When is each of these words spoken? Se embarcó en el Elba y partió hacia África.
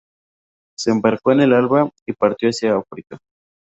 Se 0.79 0.89
embarcó 0.89 1.31
en 1.31 1.41
el 1.41 1.53
Elba 1.53 1.87
y 2.07 2.13
partió 2.13 2.49
hacia 2.49 2.75
África. 2.75 3.19